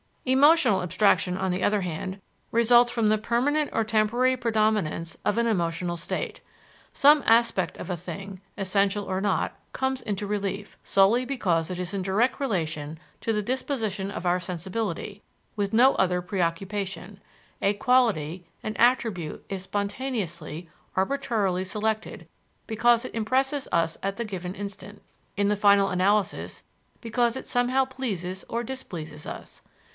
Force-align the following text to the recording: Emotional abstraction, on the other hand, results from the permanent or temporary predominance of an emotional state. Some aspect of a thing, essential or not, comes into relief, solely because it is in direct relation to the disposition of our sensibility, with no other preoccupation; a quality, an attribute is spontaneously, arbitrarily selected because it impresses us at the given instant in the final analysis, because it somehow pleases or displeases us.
Emotional 0.25 0.81
abstraction, 0.81 1.35
on 1.37 1.51
the 1.51 1.63
other 1.63 1.81
hand, 1.81 2.19
results 2.51 2.89
from 2.91 3.07
the 3.07 3.17
permanent 3.17 3.69
or 3.73 3.83
temporary 3.83 4.37
predominance 4.37 5.17
of 5.25 5.37
an 5.37 5.45
emotional 5.45 5.97
state. 5.97 6.41
Some 6.93 7.23
aspect 7.25 7.77
of 7.77 7.89
a 7.89 7.97
thing, 7.97 8.39
essential 8.57 9.03
or 9.05 9.19
not, 9.19 9.53
comes 9.73 10.01
into 10.01 10.25
relief, 10.27 10.77
solely 10.83 11.25
because 11.25 11.69
it 11.69 11.79
is 11.79 11.93
in 11.93 12.01
direct 12.03 12.39
relation 12.39 12.99
to 13.21 13.33
the 13.33 13.41
disposition 13.41 14.09
of 14.09 14.25
our 14.25 14.39
sensibility, 14.39 15.21
with 15.55 15.73
no 15.73 15.93
other 15.95 16.21
preoccupation; 16.21 17.19
a 17.61 17.73
quality, 17.73 18.45
an 18.63 18.75
attribute 18.77 19.43
is 19.49 19.63
spontaneously, 19.63 20.67
arbitrarily 20.95 21.63
selected 21.63 22.27
because 22.65 23.05
it 23.05 23.13
impresses 23.13 23.67
us 23.71 23.97
at 24.01 24.17
the 24.17 24.25
given 24.25 24.55
instant 24.55 25.01
in 25.35 25.47
the 25.47 25.55
final 25.55 25.89
analysis, 25.89 26.63
because 27.01 27.35
it 27.35 27.47
somehow 27.47 27.85
pleases 27.85 28.43
or 28.49 28.63
displeases 28.63 29.27
us. 29.27 29.61